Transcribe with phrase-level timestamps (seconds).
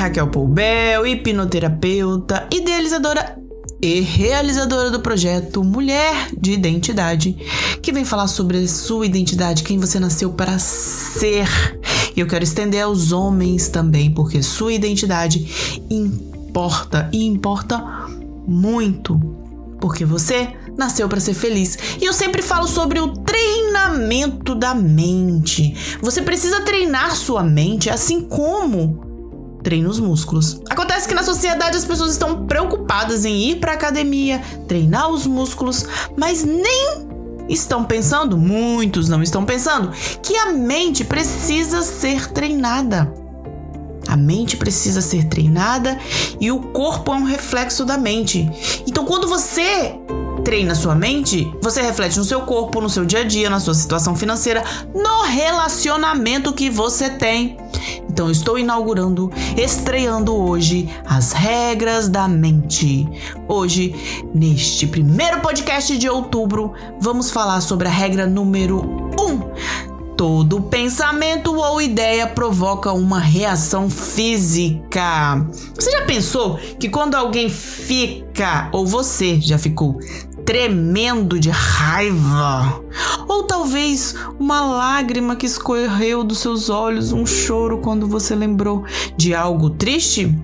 [0.00, 3.38] Raquel Poubel, hipnoterapeuta, idealizadora
[3.82, 7.36] e realizadora do projeto Mulher de Identidade,
[7.82, 11.46] que vem falar sobre sua identidade, quem você nasceu para ser.
[12.16, 17.78] E eu quero estender aos homens também, porque sua identidade importa e importa
[18.48, 19.18] muito,
[19.82, 20.48] porque você
[20.78, 21.78] nasceu para ser feliz.
[22.00, 25.98] E eu sempre falo sobre o treinamento da mente.
[26.00, 29.09] Você precisa treinar sua mente, assim como
[29.62, 30.60] treina os músculos.
[30.68, 35.86] Acontece que na sociedade as pessoas estão preocupadas em ir para academia, treinar os músculos,
[36.16, 37.08] mas nem
[37.48, 39.90] estão pensando, muitos não estão pensando,
[40.22, 43.12] que a mente precisa ser treinada.
[44.08, 45.98] A mente precisa ser treinada
[46.40, 48.50] e o corpo é um reflexo da mente.
[48.86, 49.94] Então, quando você
[50.42, 53.74] treina sua mente, você reflete no seu corpo, no seu dia a dia, na sua
[53.74, 57.56] situação financeira, no relacionamento que você tem.
[58.10, 63.08] Então estou inaugurando, estreando hoje as regras da mente.
[63.46, 63.94] Hoje,
[64.34, 68.80] neste primeiro podcast de outubro, vamos falar sobre a regra número
[69.16, 69.22] 1.
[69.22, 69.89] Um.
[70.20, 75.46] Todo pensamento ou ideia provoca uma reação física.
[75.74, 79.98] Você já pensou que quando alguém fica, ou você já ficou,
[80.44, 82.82] tremendo de raiva.
[83.26, 88.84] Ou talvez uma lágrima que escorreu dos seus olhos, um choro quando você lembrou
[89.16, 90.36] de algo triste?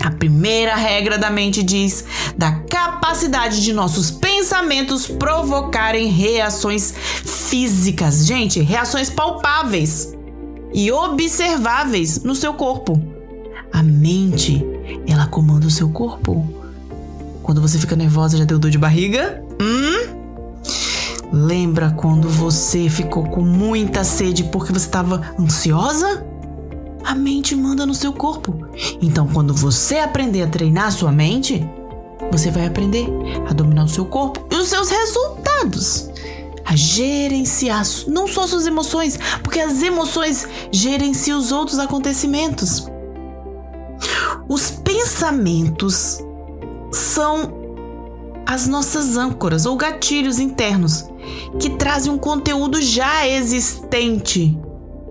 [0.00, 2.04] A primeira regra da mente diz
[2.36, 6.92] da capacidade de nossos pensamentos provocarem reações
[7.24, 8.26] físicas.
[8.26, 10.14] Gente, reações palpáveis
[10.72, 13.00] e observáveis no seu corpo.
[13.72, 14.64] A mente,
[15.06, 16.46] ela comanda o seu corpo.
[17.42, 19.42] Quando você fica nervosa, já deu dor de barriga?
[19.60, 20.24] Hum?
[21.32, 26.24] Lembra quando você ficou com muita sede porque você estava ansiosa?
[27.04, 28.66] A mente manda no seu corpo.
[29.00, 31.62] Então, quando você aprender a treinar a sua mente,
[32.32, 33.06] você vai aprender
[33.48, 36.10] a dominar o seu corpo e os seus resultados.
[36.64, 42.88] A gerenciar não só suas emoções, porque as emoções gerenciam os outros acontecimentos.
[44.48, 46.18] Os pensamentos
[46.90, 47.64] são
[48.46, 51.04] as nossas âncoras ou gatilhos internos
[51.58, 54.58] que trazem um conteúdo já existente.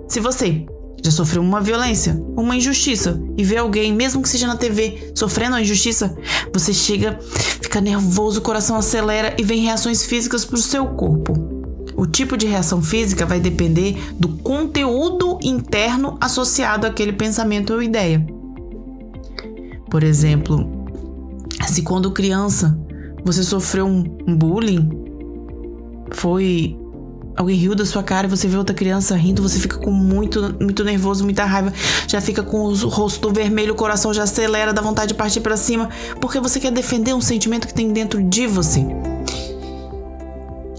[0.08, 0.66] Se você
[1.03, 5.52] já sofreu uma violência, uma injustiça e vê alguém, mesmo que seja na TV, sofrendo
[5.52, 6.16] uma injustiça,
[6.53, 7.19] você chega,
[7.62, 11.34] fica nervoso, o coração acelera e vem reações físicas para o seu corpo.
[11.96, 18.25] O tipo de reação física vai depender do conteúdo interno associado àquele pensamento ou ideia.
[19.90, 20.88] Por exemplo,
[21.68, 22.78] se quando criança
[23.24, 24.03] você sofreu um,
[24.35, 24.90] bullying,
[26.12, 26.75] foi
[27.36, 30.84] alguém riu da sua cara, você vê outra criança rindo, você fica com muito, muito
[30.84, 31.74] nervoso, muita raiva,
[32.08, 35.58] já fica com o rosto vermelho, o coração já acelera, dá vontade de partir para
[35.58, 35.90] cima,
[36.20, 38.86] porque você quer defender um sentimento que tem dentro de você.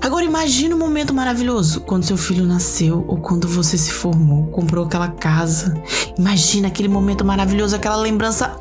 [0.00, 4.84] Agora imagine um momento maravilhoso quando seu filho nasceu ou quando você se formou, comprou
[4.84, 5.74] aquela casa.
[6.18, 8.54] Imagina aquele momento maravilhoso, aquela lembrança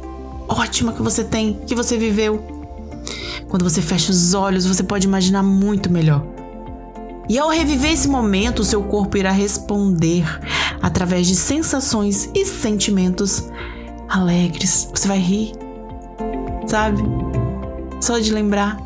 [0.48, 2.42] ótima que você tem, que você viveu.
[3.50, 6.33] Quando você fecha os olhos, você pode imaginar muito melhor.
[7.30, 10.26] E ao reviver esse momento, o seu corpo irá responder
[10.82, 13.48] através de sensações e sentimentos
[14.10, 14.90] alegres.
[14.94, 15.54] Você vai rir,
[16.68, 17.02] sabe?
[18.02, 18.78] Só de lembrar,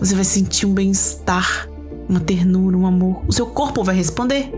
[0.00, 1.68] você vai sentir um bem-estar,
[2.08, 3.22] uma ternura, um amor.
[3.28, 4.50] O seu corpo vai responder.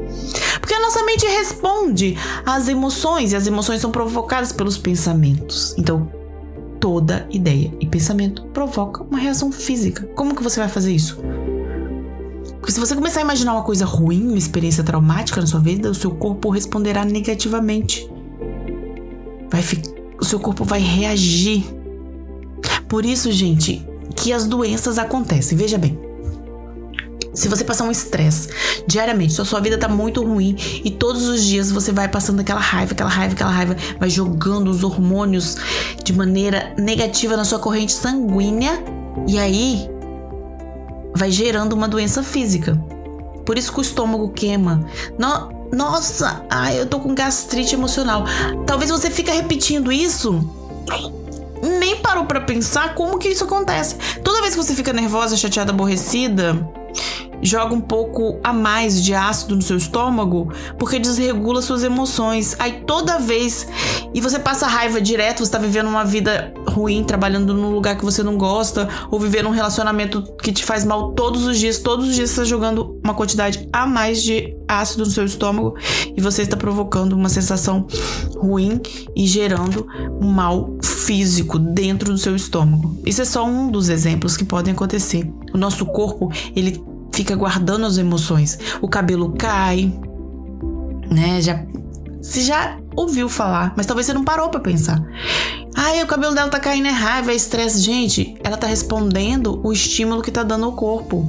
[0.60, 5.74] Porque a nossa mente responde às emoções e as emoções são provocadas pelos pensamentos.
[5.76, 6.08] Então,
[6.78, 10.06] toda ideia e pensamento provoca uma reação física.
[10.14, 11.20] Como que você vai fazer isso?
[12.68, 15.94] Se você começar a imaginar uma coisa ruim, uma experiência traumática na sua vida, o
[15.94, 18.08] seu corpo responderá negativamente.
[19.50, 19.64] Vai
[20.20, 21.64] o seu corpo vai reagir.
[22.86, 25.56] Por isso, gente, que as doenças acontecem.
[25.56, 25.98] Veja bem.
[27.32, 28.48] Se você passar um estresse
[28.86, 32.40] diariamente, se a sua vida tá muito ruim e todos os dias você vai passando
[32.40, 35.56] aquela raiva, aquela raiva, aquela raiva, vai jogando os hormônios
[36.04, 38.82] de maneira negativa na sua corrente sanguínea
[39.26, 39.88] e aí
[41.19, 42.81] vai gerando uma doença física.
[43.44, 44.87] Por isso que o estômago queima.
[45.19, 48.25] No, nossa, ai, eu tô com gastrite emocional.
[48.65, 50.49] Talvez você fique repetindo isso
[51.61, 53.97] nem parou para pensar como que isso acontece.
[54.23, 56.56] Toda vez que você fica nervosa, chateada, aborrecida,
[57.43, 62.56] joga um pouco a mais de ácido no seu estômago porque desregula suas emoções.
[62.59, 63.67] Aí toda vez
[64.15, 68.04] e você passa raiva direto, você tá vivendo uma vida ruim, trabalhando num lugar que
[68.04, 72.08] você não gosta, ou vivendo um relacionamento que te faz mal todos os dias, todos
[72.08, 75.75] os dias você está jogando uma quantidade a mais de ácido no seu estômago
[76.16, 77.86] e você está provocando uma sensação
[78.36, 78.80] ruim
[79.16, 79.86] e gerando
[80.20, 82.96] um mal físico dentro do seu estômago.
[83.04, 85.28] Isso é só um dos exemplos que podem acontecer.
[85.52, 86.82] O nosso corpo, ele
[87.12, 88.58] fica guardando as emoções.
[88.81, 89.92] O cabelo cai,
[91.10, 91.40] né?
[91.40, 91.64] Já
[92.20, 95.02] você já ouviu falar, mas talvez você não parou para pensar.
[95.80, 97.78] Ai, o cabelo dela tá caindo, é raiva, é estresse.
[97.78, 101.25] Gente, ela tá respondendo o estímulo que tá dando ao corpo.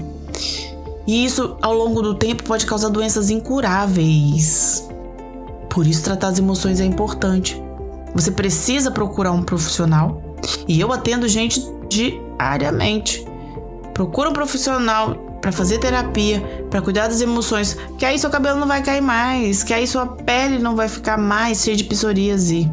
[1.05, 4.89] E isso, ao longo do tempo, pode causar doenças incuráveis.
[5.69, 7.61] Por isso, tratar as emoções é importante.
[8.15, 10.19] Você precisa procurar um profissional.
[10.67, 13.23] E eu atendo gente diariamente.
[13.93, 18.67] Procura um profissional para fazer terapia, para cuidar das emoções, que aí seu cabelo não
[18.67, 22.67] vai cair mais, que aí sua pele não vai ficar mais cheia de psoríase.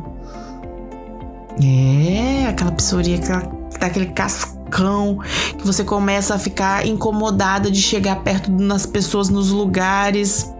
[1.63, 5.19] É, aquela psoria, aquela, daquele cascão
[5.59, 10.53] que você começa a ficar incomodada de chegar perto das pessoas nos lugares.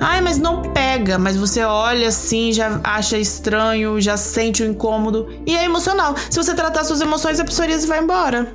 [0.00, 5.28] Ai, mas não pega, mas você olha assim, já acha estranho, já sente o incômodo
[5.46, 6.14] e é emocional.
[6.30, 8.54] Se você tratar suas emoções, a psoríase vai embora.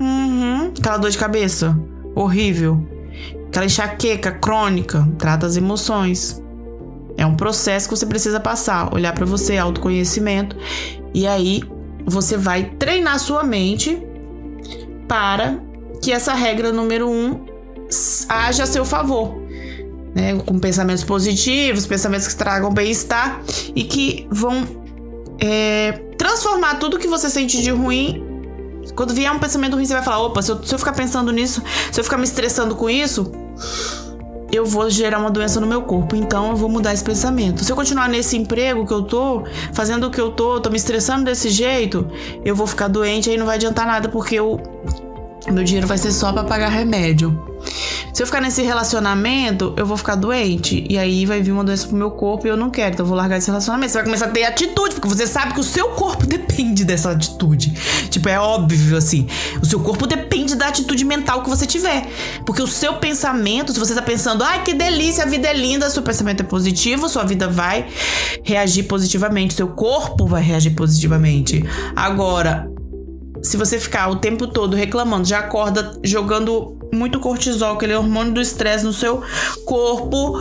[0.00, 0.72] Uhum.
[0.78, 1.78] Aquela dor de cabeça
[2.14, 2.86] horrível.
[3.48, 6.42] Aquela enxaqueca crônica, trata as emoções.
[7.16, 10.56] É um processo que você precisa passar, olhar para você, autoconhecimento,
[11.12, 11.62] e aí
[12.06, 14.02] você vai treinar sua mente
[15.06, 15.58] para
[16.02, 17.44] que essa regra número um
[18.28, 19.40] haja a seu favor.
[20.12, 23.40] Né, com pensamentos positivos, pensamentos que tragam bem-estar
[23.76, 24.66] e que vão
[25.38, 28.26] é, transformar tudo que você sente de ruim.
[28.96, 31.30] Quando vier um pensamento ruim, você vai falar: opa, se eu, se eu ficar pensando
[31.30, 33.30] nisso, se eu ficar me estressando com isso,
[34.52, 37.64] eu vou gerar uma doença no meu corpo, então eu vou mudar esse pensamento.
[37.64, 40.76] Se eu continuar nesse emprego que eu tô, fazendo o que eu tô, tô me
[40.76, 42.06] estressando desse jeito,
[42.44, 44.60] eu vou ficar doente, aí não vai adiantar nada, porque eu,
[45.50, 47.49] meu dinheiro vai ser só para pagar remédio.
[48.20, 50.84] Se eu ficar nesse relacionamento, eu vou ficar doente.
[50.90, 52.92] E aí vai vir uma doença pro meu corpo e eu não quero.
[52.92, 53.92] Então eu vou largar esse relacionamento.
[53.92, 57.12] Você vai começar a ter atitude, porque você sabe que o seu corpo depende dessa
[57.12, 57.72] atitude.
[58.10, 59.26] Tipo, é óbvio assim.
[59.62, 62.06] O seu corpo depende da atitude mental que você tiver.
[62.44, 65.88] Porque o seu pensamento, se você tá pensando, ai que delícia, a vida é linda,
[65.88, 67.86] seu pensamento é positivo, sua vida vai
[68.44, 71.64] reagir positivamente, seu corpo vai reagir positivamente.
[71.96, 72.69] Agora,
[73.42, 78.40] se você ficar o tempo todo reclamando, já acorda jogando muito cortisol, aquele hormônio do
[78.40, 79.22] estresse no seu
[79.64, 80.38] corpo,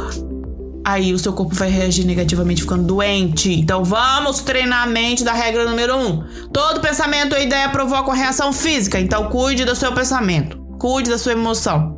[0.83, 3.53] aí o seu corpo vai reagir negativamente ficando doente.
[3.53, 6.23] Então vamos treinar a mente da regra número um.
[6.51, 8.99] Todo pensamento ou ideia provoca uma reação física.
[8.99, 11.95] Então cuide do seu pensamento, cuide da sua emoção.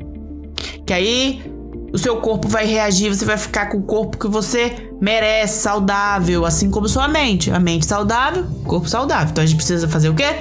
[0.86, 1.52] Que aí
[1.94, 6.46] o seu corpo vai reagir, você vai ficar com o corpo que você merece, saudável,
[6.46, 7.50] assim como sua mente.
[7.50, 9.30] A mente saudável, corpo saudável.
[9.32, 10.36] Então a gente precisa fazer o quê?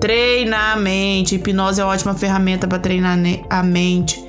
[0.00, 1.36] Treinar a mente.
[1.36, 3.16] Hipnose é uma ótima ferramenta para treinar
[3.48, 4.20] a mente.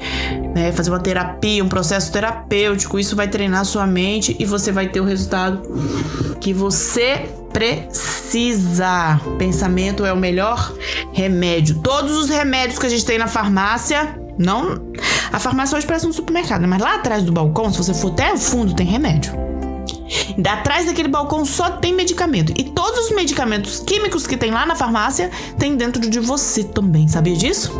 [0.53, 0.71] Né?
[0.71, 2.99] Fazer uma terapia, um processo terapêutico.
[2.99, 5.63] Isso vai treinar sua mente e você vai ter o resultado
[6.39, 9.19] que você precisa.
[9.39, 10.71] Pensamento é o melhor
[11.11, 11.79] remédio.
[11.79, 14.93] Todos os remédios que a gente tem na farmácia não.
[15.31, 16.67] A farmácia hoje parece um supermercado, né?
[16.67, 19.42] mas lá atrás do balcão, se você for até o fundo, tem remédio.
[20.47, 22.53] Atrás daquele balcão só tem medicamento.
[22.57, 27.07] E todos os medicamentos químicos que tem lá na farmácia tem dentro de você também.
[27.07, 27.71] Sabia disso?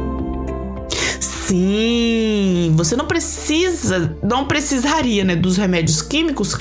[1.19, 6.57] Sim, você não precisa, não precisaria, né, dos remédios químicos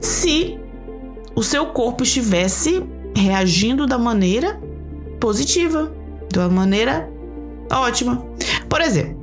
[0.00, 0.58] se
[1.34, 2.82] o seu corpo estivesse
[3.14, 4.60] reagindo da maneira
[5.20, 5.92] positiva,
[6.32, 7.08] da maneira
[7.70, 8.24] ótima.
[8.68, 9.21] Por exemplo,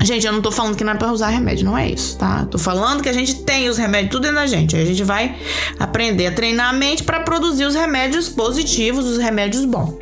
[0.00, 2.46] Gente, eu não tô falando que não é pra usar remédio, não é isso, tá?
[2.46, 4.76] Tô falando que a gente tem os remédios tudo dentro da gente.
[4.76, 5.36] Aí a gente vai
[5.78, 9.94] aprender a treinar a mente para produzir os remédios positivos, os remédios bons.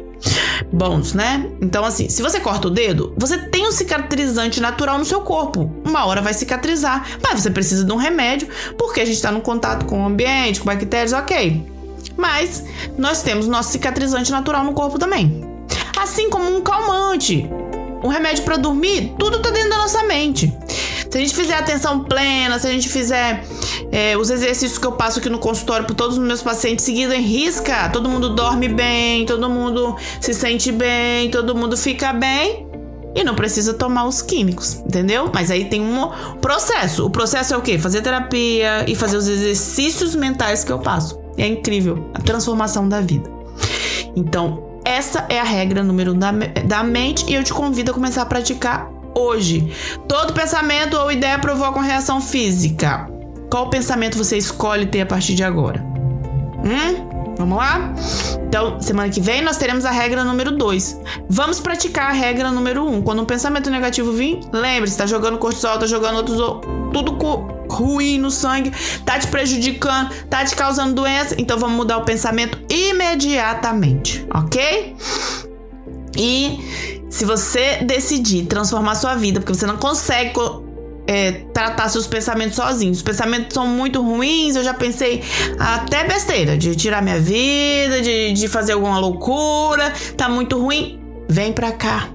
[0.72, 1.46] Bons, né?
[1.62, 5.72] Então, assim, se você corta o dedo, você tem um cicatrizante natural no seu corpo.
[5.84, 9.40] Uma hora vai cicatrizar, mas você precisa de um remédio porque a gente tá no
[9.40, 11.64] contato com o ambiente, com bactérias, ok.
[12.16, 12.64] Mas
[12.98, 15.42] nós temos nosso cicatrizante natural no corpo também.
[15.96, 17.48] Assim como um calmante
[18.06, 20.52] um remédio para dormir, tudo tá dentro da nossa mente.
[21.10, 23.44] Se a gente fizer atenção plena, se a gente fizer
[23.90, 27.12] é, os exercícios que eu passo aqui no consultório para todos os meus pacientes seguido
[27.12, 32.66] em risca, todo mundo dorme bem, todo mundo se sente bem, todo mundo fica bem
[33.14, 35.30] e não precisa tomar os químicos, entendeu?
[35.32, 36.10] Mas aí tem um
[36.40, 37.06] processo.
[37.06, 37.78] O processo é o quê?
[37.78, 41.18] Fazer terapia e fazer os exercícios mentais que eu passo.
[41.38, 43.30] É incrível a transformação da vida.
[44.14, 46.30] Então, essa é a regra número da,
[46.64, 49.72] da mente e eu te convido a começar a praticar hoje.
[50.06, 53.10] Todo pensamento ou ideia provoca uma reação física.
[53.50, 55.82] Qual pensamento você escolhe ter a partir de agora?
[56.64, 57.34] Hum?
[57.36, 57.92] Vamos lá?
[58.48, 61.00] Então, semana que vem nós teremos a regra número 2.
[61.28, 62.94] Vamos praticar a regra número 1.
[62.94, 63.02] Um.
[63.02, 66.38] Quando um pensamento negativo vir, lembre-se, tá jogando cortisol, tá jogando outros
[66.92, 67.14] tudo
[67.68, 68.72] ruim no sangue,
[69.04, 74.96] tá te prejudicando, tá te causando doença, então vamos mudar o pensamento imediatamente, ok?
[76.18, 76.58] E
[77.10, 80.32] se você decidir transformar sua vida, porque você não consegue
[81.06, 82.98] é, tratar seus pensamentos sozinhos.
[82.98, 85.22] Os pensamentos são muito ruins, eu já pensei
[85.58, 91.00] até besteira, de tirar minha vida, de, de fazer alguma loucura, tá muito ruim.
[91.28, 92.08] Vem pra cá.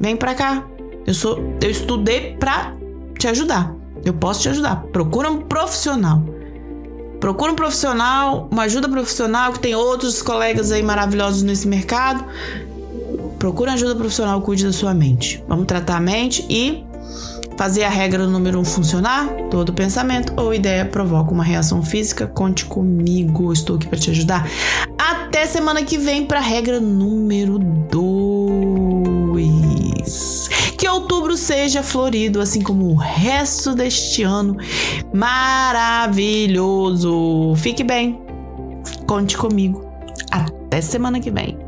[0.00, 0.64] Vem pra cá.
[1.06, 1.56] Eu sou.
[1.60, 2.74] Eu estudei pra
[3.18, 3.74] te ajudar.
[4.04, 4.84] Eu posso te ajudar.
[4.92, 6.22] Procura um profissional.
[7.20, 12.24] Procura um profissional, uma ajuda profissional, que tem outros colegas aí maravilhosos nesse mercado.
[13.38, 15.44] Procura ajuda profissional, cuide da sua mente.
[15.46, 16.84] Vamos tratar a mente e
[17.60, 19.28] fazer a regra número um funcionar.
[19.50, 22.26] Todo pensamento ou ideia provoca uma reação física.
[22.26, 24.48] Conte comigo, estou aqui para te ajudar.
[24.98, 28.29] Até semana que vem para a regra número 2.
[31.10, 34.56] Outubro seja florido, assim como o resto deste ano
[35.12, 36.62] maravilhoso.
[37.56, 38.22] Fique bem,
[39.08, 39.84] conte comigo.
[40.30, 41.58] Até semana que vem.